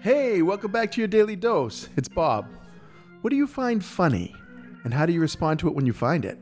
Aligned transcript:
Hey, 0.00 0.42
welcome 0.42 0.70
back 0.70 0.92
to 0.92 1.00
your 1.00 1.08
daily 1.08 1.36
dose. 1.36 1.88
It's 1.96 2.08
Bob. 2.08 2.46
What 3.20 3.30
do 3.30 3.36
you 3.36 3.46
find 3.46 3.84
funny? 3.84 4.34
And 4.84 4.94
how 4.94 5.06
do 5.06 5.12
you 5.12 5.20
respond 5.20 5.58
to 5.60 5.68
it 5.68 5.74
when 5.74 5.86
you 5.86 5.92
find 5.92 6.24
it? 6.24 6.38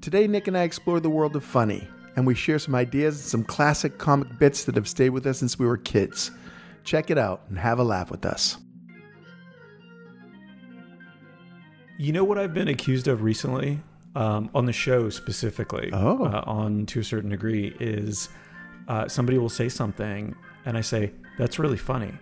Today, 0.00 0.26
Nick 0.26 0.46
and 0.46 0.56
I 0.56 0.62
explore 0.62 1.00
the 1.00 1.10
world 1.10 1.34
of 1.34 1.44
funny, 1.44 1.88
and 2.14 2.26
we 2.26 2.34
share 2.34 2.58
some 2.58 2.74
ideas 2.74 3.16
and 3.16 3.24
some 3.24 3.44
classic 3.44 3.98
comic 3.98 4.38
bits 4.38 4.64
that 4.64 4.76
have 4.76 4.88
stayed 4.88 5.10
with 5.10 5.26
us 5.26 5.38
since 5.38 5.58
we 5.58 5.66
were 5.66 5.76
kids. 5.76 6.30
Check 6.84 7.10
it 7.10 7.18
out 7.18 7.42
and 7.48 7.58
have 7.58 7.78
a 7.78 7.84
laugh 7.84 8.10
with 8.10 8.24
us. 8.24 8.58
You 11.98 12.12
know 12.12 12.24
what 12.24 12.38
I've 12.38 12.54
been 12.54 12.68
accused 12.68 13.08
of 13.08 13.22
recently, 13.22 13.80
um, 14.14 14.50
on 14.54 14.66
the 14.66 14.72
show 14.72 15.08
specifically, 15.10 15.90
Oh. 15.92 16.24
uh, 16.24 16.42
on 16.46 16.86
to 16.86 17.00
a 17.00 17.04
certain 17.04 17.30
degree, 17.30 17.74
is 17.80 18.28
uh, 18.88 19.08
somebody 19.08 19.38
will 19.38 19.48
say 19.48 19.68
something, 19.68 20.34
and 20.64 20.76
I 20.76 20.80
say, 20.80 21.12
"That's 21.38 21.58
really 21.58 21.76
funny." 21.78 22.12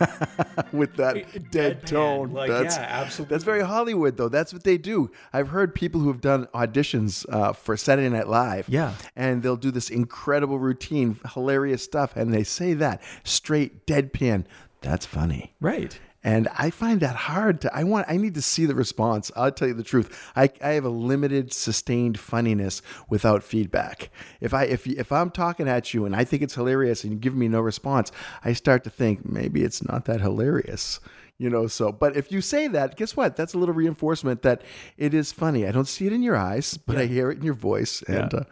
with 0.72 0.96
that 0.96 1.16
It- 1.16 1.50
dead 1.52 1.82
deadpan, 1.82 1.86
tone. 1.86 2.32
like, 2.32 2.50
that's, 2.50 2.76
yeah, 2.76 2.82
absolutely. 2.90 3.34
That's 3.34 3.44
very 3.44 3.62
Hollywood, 3.62 4.16
though. 4.16 4.28
That's 4.28 4.52
what 4.52 4.64
they 4.64 4.76
do. 4.76 5.10
I've 5.32 5.48
heard 5.48 5.74
people 5.74 6.00
who 6.00 6.08
have 6.08 6.20
done 6.20 6.46
auditions 6.54 7.24
uh, 7.32 7.52
for 7.52 7.76
Saturday 7.76 8.08
Night 8.08 8.26
Live. 8.26 8.68
Yeah. 8.68 8.94
And 9.14 9.42
they'll 9.42 9.56
do 9.56 9.70
this 9.70 9.90
incredible 9.90 10.58
routine, 10.58 11.18
hilarious 11.34 11.84
stuff, 11.84 12.16
and 12.16 12.32
they 12.34 12.42
say 12.42 12.74
that 12.74 13.00
straight 13.22 13.86
deadpan. 13.86 14.44
That's 14.80 15.06
funny. 15.06 15.54
Right. 15.60 16.00
And 16.24 16.46
I 16.56 16.70
find 16.70 17.00
that 17.00 17.16
hard 17.16 17.62
to. 17.62 17.76
I 17.76 17.82
want. 17.82 18.06
I 18.08 18.16
need 18.16 18.34
to 18.34 18.42
see 18.42 18.64
the 18.64 18.76
response. 18.76 19.32
I'll 19.34 19.50
tell 19.50 19.66
you 19.66 19.74
the 19.74 19.82
truth. 19.82 20.30
I, 20.36 20.50
I 20.62 20.70
have 20.74 20.84
a 20.84 20.88
limited, 20.88 21.52
sustained 21.52 22.18
funniness 22.18 22.80
without 23.08 23.42
feedback. 23.42 24.08
If 24.40 24.54
I 24.54 24.64
if 24.64 24.86
if 24.86 25.10
I'm 25.10 25.30
talking 25.30 25.68
at 25.68 25.92
you 25.92 26.04
and 26.04 26.14
I 26.14 26.22
think 26.22 26.42
it's 26.42 26.54
hilarious 26.54 27.02
and 27.02 27.12
you 27.12 27.18
give 27.18 27.34
me 27.34 27.48
no 27.48 27.60
response, 27.60 28.12
I 28.44 28.52
start 28.52 28.84
to 28.84 28.90
think 28.90 29.28
maybe 29.28 29.64
it's 29.64 29.82
not 29.82 30.04
that 30.04 30.20
hilarious. 30.20 31.00
You 31.38 31.50
know. 31.50 31.66
So, 31.66 31.90
but 31.90 32.16
if 32.16 32.30
you 32.30 32.40
say 32.40 32.68
that, 32.68 32.94
guess 32.96 33.16
what? 33.16 33.34
That's 33.34 33.54
a 33.54 33.58
little 33.58 33.74
reinforcement 33.74 34.42
that 34.42 34.62
it 34.96 35.14
is 35.14 35.32
funny. 35.32 35.66
I 35.66 35.72
don't 35.72 35.88
see 35.88 36.06
it 36.06 36.12
in 36.12 36.22
your 36.22 36.36
eyes, 36.36 36.76
but 36.76 36.98
I 36.98 37.06
hear 37.06 37.32
it 37.32 37.38
in 37.38 37.42
your 37.44 37.54
voice, 37.54 38.00
and 38.02 38.32
Yeah. 38.32 38.38
uh, 38.38 38.44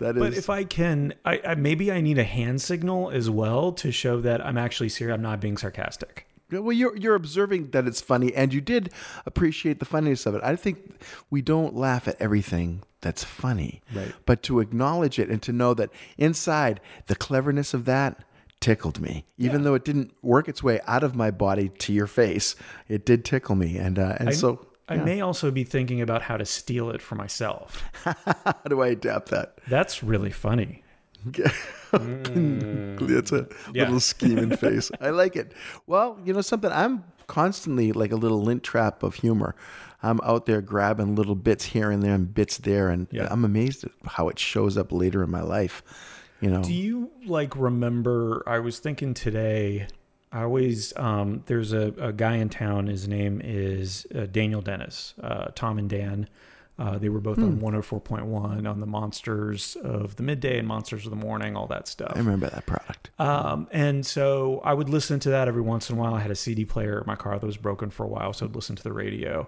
that 0.00 0.16
is. 0.16 0.20
But 0.20 0.34
if 0.34 0.50
I 0.50 0.64
can, 0.64 1.14
I, 1.24 1.40
I 1.46 1.54
maybe 1.54 1.92
I 1.92 2.00
need 2.00 2.18
a 2.18 2.24
hand 2.24 2.60
signal 2.60 3.10
as 3.10 3.30
well 3.30 3.70
to 3.74 3.92
show 3.92 4.20
that 4.22 4.44
I'm 4.44 4.58
actually 4.58 4.88
serious. 4.88 5.14
I'm 5.14 5.22
not 5.22 5.38
being 5.38 5.56
sarcastic. 5.56 6.26
Yeah, 6.52 6.58
Well, 6.60 6.72
you're 6.72 6.96
you're 6.96 7.14
observing 7.14 7.70
that 7.70 7.86
it's 7.86 8.00
funny, 8.00 8.34
and 8.34 8.52
you 8.52 8.60
did 8.60 8.92
appreciate 9.26 9.78
the 9.78 9.84
funniness 9.84 10.26
of 10.26 10.34
it. 10.34 10.42
I 10.44 10.56
think 10.56 10.96
we 11.30 11.42
don't 11.42 11.74
laugh 11.74 12.06
at 12.06 12.20
everything 12.20 12.82
that's 13.00 13.24
funny, 13.24 13.82
Right. 13.92 14.14
But 14.26 14.42
to 14.44 14.60
acknowledge 14.60 15.18
it 15.18 15.28
and 15.28 15.42
to 15.42 15.52
know 15.52 15.74
that 15.74 15.90
inside 16.16 16.80
the 17.06 17.16
cleverness 17.16 17.74
of 17.74 17.84
that 17.86 18.22
tickled 18.60 19.00
me, 19.00 19.24
even 19.38 19.64
though 19.64 19.74
it 19.74 19.84
didn't 19.84 20.12
work 20.22 20.48
its 20.48 20.62
way 20.62 20.80
out 20.86 21.02
of 21.02 21.16
my 21.16 21.30
body 21.32 21.68
to 21.80 21.92
your 21.92 22.06
face, 22.06 22.54
it 22.88 23.04
did 23.04 23.24
tickle 23.24 23.56
me, 23.56 23.76
and 23.76 23.98
uh, 23.98 24.16
and 24.18 24.34
so. 24.34 24.66
I 24.88 24.96
may 24.96 25.20
also 25.22 25.50
be 25.50 25.64
thinking 25.64 26.02
about 26.02 26.22
how 26.22 26.36
to 26.36 26.44
steal 26.44 26.90
it 26.90 27.00
for 27.00 27.14
myself. 27.14 27.82
How 28.04 28.68
do 28.68 28.82
I 28.82 28.88
adapt 28.88 29.30
that? 29.30 29.54
That's 29.66 30.02
really 30.02 30.32
funny. 30.32 30.82
That's 33.06 33.32
a 33.32 33.46
Yeah. 33.72 33.84
little 33.84 34.00
scheming 34.00 34.56
face. 34.56 34.90
I 35.00 35.10
like 35.10 35.36
it. 35.36 35.52
Well, 35.86 36.18
you 36.24 36.32
know 36.32 36.40
something. 36.40 36.70
I'm 36.72 37.04
constantly 37.26 37.92
like 37.92 38.12
a 38.12 38.16
little 38.16 38.42
lint 38.42 38.62
trap 38.62 39.02
of 39.02 39.14
humor. 39.14 39.54
I'm 40.02 40.20
out 40.24 40.46
there 40.46 40.60
grabbing 40.60 41.14
little 41.14 41.36
bits 41.36 41.64
here 41.64 41.90
and 41.90 42.02
there 42.02 42.14
and 42.14 42.32
bits 42.34 42.58
there, 42.58 42.88
and 42.88 43.06
Yeah. 43.10 43.28
I'm 43.30 43.44
amazed 43.44 43.84
at 43.84 43.92
how 44.06 44.28
it 44.28 44.38
shows 44.38 44.76
up 44.76 44.90
later 44.92 45.22
in 45.22 45.30
my 45.30 45.42
life. 45.42 45.82
You 46.40 46.50
know, 46.50 46.62
Do 46.62 46.72
you 46.72 47.10
like 47.24 47.54
remember? 47.56 48.42
I 48.48 48.58
was 48.58 48.80
thinking 48.80 49.14
today. 49.14 49.86
I 50.32 50.42
always 50.42 50.92
um, 50.96 51.42
there's 51.46 51.72
a, 51.72 51.92
a 51.98 52.12
guy 52.12 52.36
in 52.36 52.48
town. 52.48 52.86
His 52.88 53.06
name 53.06 53.40
is 53.44 54.06
uh, 54.14 54.26
Daniel 54.26 54.60
Dennis. 54.60 55.14
Uh, 55.22 55.48
Tom 55.54 55.78
and 55.78 55.88
Dan. 55.88 56.28
Uh, 56.82 56.98
they 56.98 57.08
were 57.08 57.20
both 57.20 57.38
on 57.38 57.60
104.1 57.60 58.68
on 58.68 58.80
the 58.80 58.86
Monsters 58.86 59.76
of 59.84 60.16
the 60.16 60.24
Midday 60.24 60.58
and 60.58 60.66
Monsters 60.66 61.06
of 61.06 61.10
the 61.10 61.16
Morning, 61.16 61.54
all 61.54 61.68
that 61.68 61.86
stuff. 61.86 62.10
I 62.16 62.18
remember 62.18 62.50
that 62.50 62.66
product. 62.66 63.10
Um, 63.20 63.68
and 63.70 64.04
so 64.04 64.60
I 64.64 64.74
would 64.74 64.88
listen 64.88 65.20
to 65.20 65.30
that 65.30 65.46
every 65.46 65.62
once 65.62 65.88
in 65.88 65.96
a 65.96 66.00
while. 66.00 66.12
I 66.12 66.18
had 66.18 66.32
a 66.32 66.34
CD 66.34 66.64
player 66.64 66.98
in 66.98 67.04
my 67.06 67.14
car 67.14 67.38
that 67.38 67.46
was 67.46 67.56
broken 67.56 67.90
for 67.90 68.02
a 68.02 68.08
while, 68.08 68.32
so 68.32 68.46
I'd 68.46 68.56
listen 68.56 68.74
to 68.74 68.82
the 68.82 68.92
radio. 68.92 69.46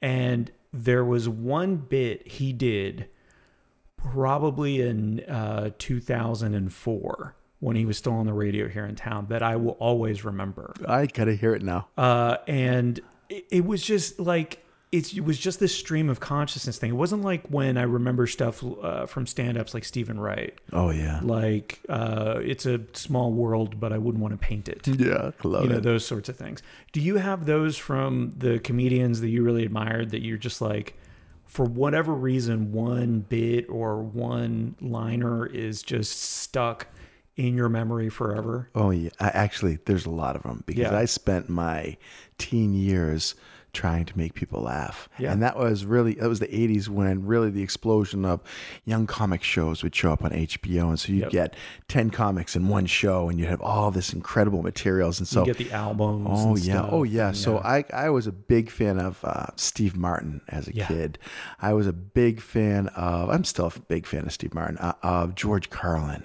And 0.00 0.50
there 0.72 1.04
was 1.04 1.28
one 1.28 1.76
bit 1.76 2.26
he 2.26 2.54
did 2.54 3.10
probably 3.98 4.80
in 4.80 5.20
uh, 5.24 5.72
2004 5.76 7.36
when 7.58 7.76
he 7.76 7.84
was 7.84 7.98
still 7.98 8.14
on 8.14 8.24
the 8.24 8.32
radio 8.32 8.68
here 8.68 8.86
in 8.86 8.94
town 8.94 9.26
that 9.28 9.42
I 9.42 9.56
will 9.56 9.72
always 9.72 10.24
remember. 10.24 10.72
I 10.88 11.04
gotta 11.04 11.34
hear 11.34 11.54
it 11.54 11.62
now. 11.62 11.88
Uh, 11.98 12.38
and 12.46 12.98
it, 13.28 13.44
it 13.50 13.66
was 13.66 13.82
just 13.82 14.18
like 14.18 14.64
it 14.92 15.24
was 15.24 15.38
just 15.38 15.60
this 15.60 15.72
stream 15.74 16.08
of 16.10 16.18
consciousness 16.18 16.76
thing. 16.76 16.90
It 16.90 16.94
wasn't 16.96 17.22
like 17.22 17.46
when 17.48 17.78
I 17.78 17.82
remember 17.82 18.26
stuff 18.26 18.64
uh, 18.82 19.06
from 19.06 19.24
stand-ups 19.26 19.72
like 19.72 19.84
Steven 19.84 20.18
Wright 20.18 20.52
Oh 20.72 20.90
yeah, 20.90 21.20
like 21.22 21.78
uh, 21.88 22.40
it's 22.42 22.66
a 22.66 22.80
small 22.92 23.32
world, 23.32 23.78
but 23.78 23.92
I 23.92 23.98
wouldn't 23.98 24.20
want 24.20 24.32
to 24.32 24.38
paint 24.38 24.68
it. 24.68 24.86
yeah, 24.88 25.30
love 25.44 25.62
You 25.64 25.70
know 25.70 25.80
those 25.80 26.04
sorts 26.04 26.28
of 26.28 26.36
things. 26.36 26.60
Do 26.92 27.00
you 27.00 27.18
have 27.18 27.46
those 27.46 27.76
from 27.76 28.32
the 28.36 28.58
comedians 28.58 29.20
that 29.20 29.28
you 29.28 29.44
really 29.44 29.64
admired 29.64 30.10
that 30.10 30.22
you're 30.22 30.36
just 30.38 30.60
like, 30.60 30.94
for 31.46 31.64
whatever 31.64 32.12
reason, 32.12 32.72
one 32.72 33.20
bit 33.20 33.68
or 33.68 34.02
one 34.02 34.74
liner 34.80 35.46
is 35.46 35.82
just 35.84 36.20
stuck 36.20 36.88
in 37.36 37.54
your 37.54 37.68
memory 37.68 38.08
forever? 38.08 38.68
Oh 38.74 38.90
yeah, 38.90 39.10
I, 39.20 39.28
actually, 39.28 39.78
there's 39.84 40.04
a 40.06 40.10
lot 40.10 40.34
of 40.34 40.42
them 40.42 40.64
because 40.66 40.90
Yeah. 40.90 40.96
I 40.98 41.04
spent 41.04 41.48
my 41.48 41.96
teen 42.38 42.74
years 42.74 43.36
trying 43.72 44.04
to 44.04 44.16
make 44.18 44.34
people 44.34 44.60
laugh, 44.62 45.08
Yeah. 45.18 45.32
and 45.32 45.42
that 45.42 45.56
was 45.58 45.84
really 45.84 46.14
that 46.14 46.28
was 46.28 46.40
the 46.40 46.46
'80s 46.48 46.88
when 46.88 47.26
really 47.26 47.50
the 47.50 47.62
explosion 47.62 48.24
of 48.24 48.40
young 48.84 49.06
comic 49.06 49.42
shows 49.42 49.82
would 49.82 49.94
show 49.94 50.12
up 50.12 50.24
on 50.24 50.32
HBO, 50.32 50.88
and 50.88 50.98
so 50.98 51.12
you'd 51.12 51.22
Yep. 51.24 51.30
get 51.30 51.56
ten 51.88 52.10
comics 52.10 52.56
in 52.56 52.68
one 52.68 52.86
show, 52.86 53.28
and 53.28 53.38
you'd 53.38 53.48
have 53.48 53.60
all 53.62 53.90
this 53.90 54.12
incredible 54.12 54.62
materials, 54.62 55.18
and 55.18 55.28
so. 55.28 55.40
you 55.40 55.46
get 55.54 55.58
the 55.58 55.72
albums. 55.72 56.26
Oh 56.30 56.50
and 56.56 56.58
yeah, 56.64 56.74
stuff. 56.78 56.88
oh 56.92 57.02
yeah. 57.04 57.32
So 57.32 57.58
I 57.58 57.84
I 57.92 58.10
was 58.10 58.26
a 58.26 58.32
big 58.32 58.70
fan 58.70 58.98
of 58.98 59.24
uh, 59.24 59.46
Steve 59.56 59.96
Martin 59.96 60.40
as 60.48 60.68
a 60.68 60.74
Yeah. 60.74 60.86
kid. 60.86 61.18
I 61.60 61.72
was 61.72 61.86
a 61.86 61.92
big 61.92 62.40
fan 62.40 62.88
of. 62.88 63.30
I'm 63.30 63.44
still 63.44 63.66
a 63.74 63.80
big 63.80 64.06
fan 64.06 64.24
of 64.26 64.32
Steve 64.32 64.54
Martin 64.54 64.78
uh, 64.78 64.94
of 65.02 65.34
George 65.34 65.70
Carlin. 65.70 66.24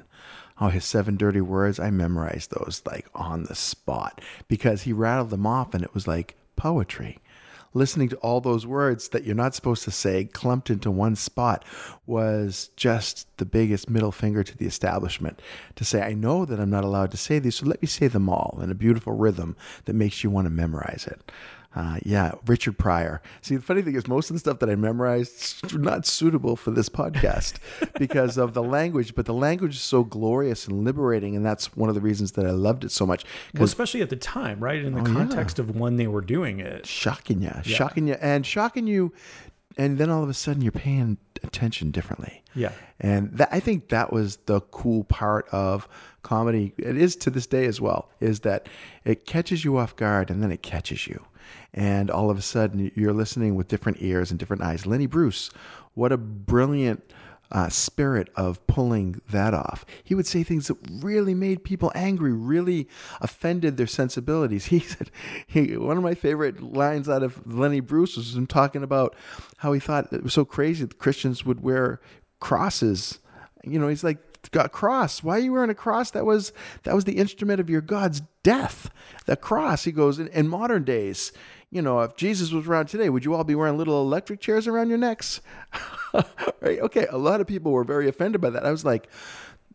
Oh, 0.61 0.69
his 0.69 0.85
seven 0.85 1.17
dirty 1.17 1.41
words. 1.41 1.81
I 1.81 1.89
memorized 1.89 2.51
those 2.51 2.81
like 2.85 3.07
on 3.13 3.44
the 3.44 3.55
spot 3.55 4.22
because 4.47 4.84
he 4.84 4.94
rattled 4.94 5.29
them 5.29 5.45
off, 5.45 5.73
and 5.73 5.84
it 5.84 5.94
was 5.94 6.07
like 6.07 6.35
poetry. 6.55 7.19
Listening 7.75 8.08
to 8.08 8.16
all 8.18 8.40
those 8.40 8.66
words 8.66 9.09
that 9.09 9.25
you're 9.25 9.36
not 9.36 9.53
supposed 9.53 9.84
to 9.84 9.91
say 9.91 10.24
clumped 10.24 10.69
into 10.69 10.90
one 10.90 11.16
spot 11.16 11.66
was 12.08 12.69
just 12.78 13.28
the 13.38 13.46
biggest 13.46 13.90
middle 13.90 14.13
finger 14.13 14.44
to 14.44 14.58
the 14.58 14.66
establishment 14.66 15.41
to 15.75 15.84
say, 15.84 16.02
I 16.02 16.14
know 16.14 16.46
that 16.46 16.59
I'm 16.59 16.69
not 16.69 16.85
allowed 16.85 17.12
to 17.12 17.18
say 17.18 17.38
these, 17.38 17.56
so 17.56 17.66
let 17.66 17.81
me 17.81 17.88
say 17.88 18.08
them 18.08 18.30
all 18.30 18.58
in 18.62 18.72
a 18.72 18.75
beautiful 18.75 19.12
rhythm 19.12 19.58
that 19.84 19.94
makes 19.94 20.24
you 20.24 20.30
want 20.30 20.46
to 20.46 20.52
memorize 20.52 21.06
it. 21.06 21.31
Uh, 21.75 21.97
yeah, 22.03 22.31
Richard 22.47 22.78
Pryor. 22.78 23.22
See, 23.41 23.58
the 23.58 23.62
funny 23.62 23.81
thing 23.81 23.96
is, 23.96 24.08
most 24.08 24.30
of 24.30 24.34
the 24.36 24.40
stuff 24.40 24.59
that 24.59 24.69
I 24.69 24.75
memorized 24.75 25.75
not 25.78 26.06
suitable 26.06 26.56
for 26.56 26.72
this 26.72 26.88
podcast 26.88 27.56
because 28.00 28.38
of 28.38 28.53
the 28.53 28.63
language, 28.63 29.13
but 29.13 29.25
the 29.25 29.34
language 29.34 29.75
is 29.75 29.81
so 29.81 30.03
glorious 30.06 30.68
and 30.68 30.85
liberating, 30.85 31.35
and 31.35 31.46
that's 31.46 31.75
one 31.75 31.90
of 31.90 31.96
the 31.96 32.02
reasons 32.02 32.31
that 32.34 32.46
I 32.46 32.52
loved 32.52 32.85
it 32.85 32.91
so 32.91 33.06
much. 33.06 33.25
well, 33.53 33.66
especially 33.66 34.02
at 34.02 34.09
the 34.09 34.16
time, 34.16 34.59
right? 34.62 34.84
In 34.84 34.94
the 34.94 35.02
Oh, 35.02 35.06
yeah. 35.06 35.14
context 35.14 35.59
of 35.59 35.75
when 35.75 35.97
they 35.97 36.08
were 36.08 36.22
doing 36.22 36.62
it. 36.62 36.85
shocking 36.85 37.41
you, 37.41 37.52
shocking 37.64 38.08
you, 38.08 38.16
and 38.22 38.46
shocking 38.46 38.88
you, 38.88 39.12
and 39.78 39.97
then 39.97 40.09
all 40.09 40.24
of 40.24 40.30
a 40.30 40.34
sudden 40.34 40.62
you're 40.62 40.72
paying 40.72 41.18
attention 41.44 41.91
differently. 41.91 42.41
Yeah. 42.56 42.72
And 43.02 43.38
that, 43.38 43.50
I 43.52 43.59
think 43.59 43.90
that 43.90 44.14
was 44.14 44.38
the 44.46 44.62
cool 44.62 45.03
part 45.03 45.50
of 45.52 45.90
comedy. 46.24 46.74
It 46.78 46.96
is 46.96 47.18
to 47.18 47.30
this 47.30 47.46
day 47.46 47.66
as 47.66 47.82
well, 47.82 48.09
is 48.22 48.40
that 48.41 48.70
it 49.03 49.26
catches 49.26 49.66
you 49.66 49.78
off 49.78 49.94
guard 49.97 50.29
and 50.29 50.41
then 50.41 50.53
it 50.53 50.61
catches 50.64 51.05
you. 51.08 51.26
And 51.74 52.09
all 52.09 52.30
of 52.30 52.38
a 52.38 52.42
sudden 52.42 52.92
you're 52.96 53.14
listening 53.14 53.56
with 53.56 53.68
different 53.68 53.97
ears 54.02 54.32
and 54.32 54.40
different 54.40 54.64
eyes. 54.64 54.86
Lenny 54.86 55.08
Bruce, 55.08 55.50
what 55.94 56.12
a 56.12 56.18
brilliant 56.18 57.03
uh, 57.52 57.70
spirit 57.70 58.30
of 58.36 58.66
pulling 58.68 59.22
that 59.30 59.53
off. 59.53 59.86
He 60.03 60.16
would 60.16 60.26
say 60.26 60.44
things 60.44 60.68
that 60.68 60.78
really 60.90 61.34
made 61.34 61.64
people 61.64 61.92
angry, 61.96 62.34
really 62.34 62.88
offended 63.22 63.78
their 63.78 63.88
sensibilities. 63.88 64.66
He 64.76 64.80
said, 64.80 65.09
he, 65.47 65.78
one 65.78 65.96
of 65.96 66.03
my 66.03 66.16
favorite 66.16 66.62
lines 66.62 67.08
out 67.08 67.24
of 67.24 67.46
Lenny 67.46 67.80
Bruce 67.80 68.18
was 68.18 68.36
him 68.36 68.47
talking 68.47 68.84
about 68.84 69.16
how 69.58 69.72
he 69.74 69.80
thought 69.80 70.12
it 70.12 70.24
was 70.24 70.34
so 70.34 70.44
crazy 70.44 70.84
that 70.84 70.97
Christians 70.97 71.46
would 71.46 71.62
wear 71.62 72.02
crosses. 72.40 73.20
You 73.64 73.80
know, 73.80 73.88
he's 73.88 74.03
like, 74.03 74.18
got 74.52 74.72
cross. 74.72 75.24
Why 75.24 75.38
are 75.38 75.40
you 75.40 75.53
wearing 75.53 75.70
a 75.70 75.76
cross? 75.76 76.12
That 76.12 76.26
was 76.26 76.53
that 76.84 76.96
was 76.96 77.06
the 77.06 77.18
instrument 77.18 77.59
of 77.59 77.70
your 77.70 77.82
God's 77.82 78.22
death. 78.44 78.90
The 79.26 79.36
cross. 79.36 79.84
He 79.84 79.92
goes 79.92 80.20
in, 80.20 80.28
in 80.30 80.47
modern 80.47 80.84
days. 80.84 81.32
You 81.72 81.82
know, 81.82 82.02
if 82.02 82.16
Jesus 82.16 82.52
was 82.52 82.68
around 82.68 82.88
today, 82.88 83.09
would 83.09 83.26
you 83.26 83.34
all 83.34 83.44
be 83.44 83.56
wearing 83.56 83.78
little 83.78 84.02
electric 84.02 84.40
chairs 84.40 84.68
around 84.68 84.90
your 84.90 84.97
necks? 84.97 85.42
right? 86.62 86.80
Okay. 86.80 87.08
A 87.09 87.18
lot 87.18 87.42
of 87.42 87.47
people 87.47 87.72
were 87.72 87.84
very 87.84 88.08
offended 88.08 88.40
by 88.40 88.50
that. 88.52 88.66
I 88.66 88.72
was 88.72 88.86
like, 88.86 89.09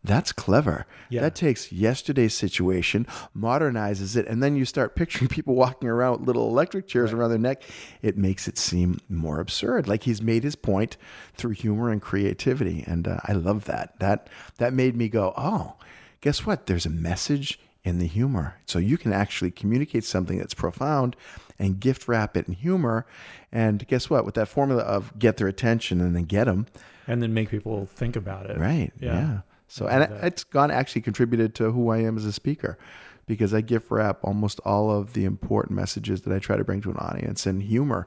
That's 0.03 0.31
clever. 0.31 0.87
Yeah. 1.09 1.21
That 1.21 1.35
takes 1.35 1.71
yesterday's 1.71 2.33
situation, 2.33 3.05
modernizes 3.37 4.15
it, 4.15 4.27
and 4.27 4.41
then 4.41 4.55
you 4.55 4.65
start 4.65 4.95
picturing 4.95 5.27
people 5.29 5.53
walking 5.53 5.89
around 5.89 6.19
with 6.19 6.27
little 6.27 6.47
electric 6.47 6.87
chairs 6.87 7.13
around 7.13 7.29
their 7.29 7.39
neck. 7.39 7.63
It 8.01 8.17
makes 8.17 8.47
it 8.47 8.57
seem 8.57 8.99
more 9.09 9.39
absurd, 9.39 9.87
like 9.87 10.03
he's 10.03 10.21
made 10.21 10.43
his 10.43 10.55
point 10.55 10.97
through 11.35 11.51
humor 11.51 11.89
and 11.91 12.01
creativity. 12.01 12.83
And 12.87 13.07
uh, 13.07 13.17
I 13.25 13.33
love 13.33 13.65
that. 13.65 13.99
That 13.99 14.27
that 14.57 14.73
made 14.73 14.95
me 14.95 15.07
go, 15.07 15.33
oh, 15.37 15.75
guess 16.21 16.45
what? 16.45 16.65
There's 16.65 16.85
a 16.85 16.89
message 16.89 17.59
in 17.83 17.99
the 17.99 18.07
humor. 18.07 18.55
So 18.65 18.79
you 18.79 18.97
can 18.97 19.13
actually 19.13 19.51
communicate 19.51 20.03
something 20.03 20.37
that's 20.37 20.53
profound 20.53 21.15
and 21.59 21.79
gift 21.79 22.07
wrap 22.07 22.35
it 22.37 22.47
in 22.47 22.53
humor. 22.53 23.05
And 23.51 23.85
guess 23.87 24.09
what? 24.09 24.25
With 24.25 24.35
that 24.35 24.47
formula 24.47 24.81
of 24.81 25.17
get 25.19 25.37
their 25.37 25.47
attention 25.47 26.01
and 26.01 26.15
then 26.15 26.23
get 26.23 26.45
them, 26.45 26.67
and 27.07 27.21
then 27.21 27.33
make 27.33 27.49
people 27.49 27.85
think 27.85 28.15
about 28.15 28.49
it. 28.49 28.57
Right. 28.57 28.91
Yeah. 28.99 29.13
Yeah. 29.13 29.39
So, 29.71 29.87
and 29.87 30.03
that. 30.03 30.23
it's 30.25 30.43
gone 30.43 30.69
actually 30.69 31.01
contributed 31.01 31.55
to 31.55 31.71
who 31.71 31.91
I 31.91 31.99
am 31.99 32.17
as 32.17 32.25
a 32.25 32.33
speaker 32.33 32.77
because 33.25 33.53
I 33.53 33.61
gift 33.61 33.89
wrap 33.89 34.19
almost 34.21 34.59
all 34.65 34.91
of 34.91 35.13
the 35.13 35.23
important 35.23 35.77
messages 35.77 36.23
that 36.23 36.35
I 36.35 36.39
try 36.39 36.57
to 36.57 36.65
bring 36.65 36.81
to 36.81 36.91
an 36.91 36.97
audience 36.97 37.45
and 37.45 37.63
humor. 37.63 38.05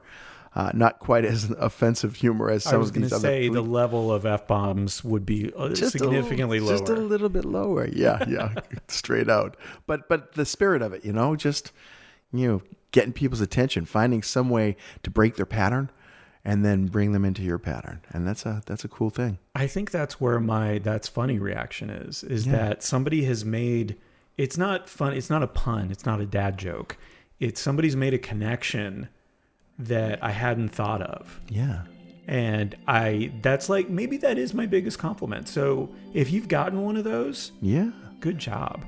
Uh, 0.53 0.69
not 0.75 0.99
quite 0.99 1.25
as 1.25 1.49
offensive 1.57 2.17
humor 2.17 2.51
as 2.51 2.63
some 2.63 2.81
of 2.81 2.93
these 2.93 3.11
other. 3.11 3.15
I 3.15 3.17
was 3.17 3.23
going 3.23 3.43
to 3.43 3.49
say 3.49 3.49
the 3.49 3.63
level 3.63 4.13
of 4.13 4.27
f 4.27 4.45
bombs 4.45 5.03
would 5.03 5.25
be 5.25 5.51
uh, 5.57 5.69
just 5.69 5.95
a 5.95 5.99
significantly 5.99 6.59
little, 6.59 6.77
lower. 6.77 6.87
Just 6.87 6.97
a 6.97 7.01
little 7.01 7.29
bit 7.29 7.45
lower. 7.45 7.87
Yeah, 7.87 8.23
yeah, 8.29 8.53
straight 8.87 9.27
out. 9.27 9.57
But 9.87 10.07
but 10.07 10.33
the 10.33 10.45
spirit 10.45 10.83
of 10.83 10.93
it, 10.93 11.03
you 11.03 11.11
know, 11.11 11.35
just 11.35 11.71
you 12.31 12.47
know, 12.47 12.61
getting 12.91 13.11
people's 13.11 13.41
attention, 13.41 13.85
finding 13.85 14.21
some 14.21 14.51
way 14.51 14.77
to 15.01 15.09
break 15.09 15.35
their 15.35 15.47
pattern, 15.47 15.89
and 16.45 16.63
then 16.63 16.85
bring 16.85 17.11
them 17.11 17.25
into 17.25 17.41
your 17.41 17.57
pattern, 17.57 18.01
and 18.11 18.27
that's 18.27 18.45
a 18.45 18.61
that's 18.67 18.85
a 18.85 18.87
cool 18.87 19.09
thing. 19.09 19.39
I 19.57 19.67
think 19.67 19.91
that's 19.91 20.19
where 20.19 20.39
my 20.39 20.79
that's 20.79 21.07
funny 21.07 21.39
reaction 21.39 21.89
is 21.89 22.23
is 22.23 22.45
Yeah. 22.45 22.51
that 22.53 22.83
somebody 22.83 23.23
has 23.25 23.45
made 23.45 23.95
it's 24.37 24.57
not 24.57 24.89
fun 24.89 25.13
it's 25.13 25.29
not 25.29 25.41
a 25.43 25.47
pun 25.47 25.91
it's 25.91 26.05
not 26.05 26.19
a 26.19 26.25
dad 26.25 26.57
joke 26.57 26.97
it's 27.39 27.61
somebody's 27.61 27.95
made 27.95 28.13
a 28.13 28.17
connection 28.17 29.07
that 29.79 30.21
I 30.23 30.31
hadn't 30.31 30.69
thought 30.69 31.01
of 31.01 31.39
Yeah. 31.47 31.83
and 32.27 32.75
I 32.87 33.31
that's 33.41 33.69
like 33.69 33.89
maybe 33.89 34.17
that 34.17 34.37
is 34.37 34.53
my 34.53 34.65
biggest 34.65 34.99
compliment 34.99 35.47
so 35.47 35.89
if 36.13 36.31
you've 36.31 36.47
gotten 36.49 36.81
one 36.83 36.97
of 36.97 37.03
those 37.05 37.51
Yeah. 37.61 37.91
good 38.19 38.37
job 38.37 38.83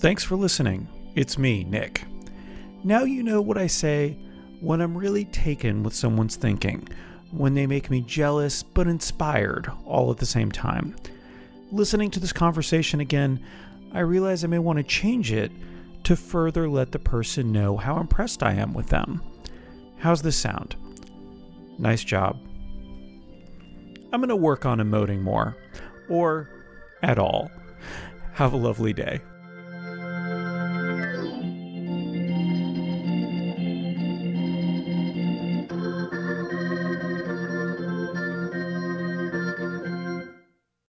Thanks 0.00 0.22
for 0.24 0.36
listening 0.36 0.88
it's 1.14 1.38
me 1.38 1.64
Nick 1.64 2.02
now 2.84 3.04
you 3.04 3.22
know 3.22 3.40
what 3.40 3.56
I 3.56 3.66
say 3.68 4.16
when 4.60 4.80
I'm 4.80 4.96
really 4.96 5.24
taken 5.26 5.82
with 5.82 5.94
someone's 5.94 6.36
thinking, 6.36 6.88
when 7.30 7.54
they 7.54 7.66
make 7.66 7.90
me 7.90 8.00
jealous 8.00 8.62
but 8.62 8.86
inspired 8.86 9.70
all 9.84 10.10
at 10.10 10.18
the 10.18 10.26
same 10.26 10.50
time. 10.50 10.96
Listening 11.72 12.10
to 12.12 12.20
this 12.20 12.32
conversation 12.32 13.00
again, 13.00 13.44
I 13.92 14.00
realize 14.00 14.44
I 14.44 14.48
may 14.48 14.58
want 14.58 14.78
to 14.78 14.82
change 14.82 15.32
it 15.32 15.50
to 16.04 16.16
further 16.16 16.68
let 16.68 16.92
the 16.92 16.98
person 16.98 17.52
know 17.52 17.76
how 17.76 17.98
impressed 17.98 18.42
I 18.42 18.52
am 18.52 18.72
with 18.72 18.88
them. 18.88 19.22
How's 19.98 20.22
this 20.22 20.36
sound? 20.36 20.76
Nice 21.78 22.04
job. 22.04 22.38
I'm 24.12 24.20
going 24.20 24.28
to 24.28 24.36
work 24.36 24.64
on 24.64 24.78
emoting 24.78 25.20
more, 25.20 25.56
or 26.08 26.48
at 27.02 27.18
all. 27.18 27.50
Have 28.34 28.52
a 28.52 28.56
lovely 28.56 28.92
day. 28.92 29.20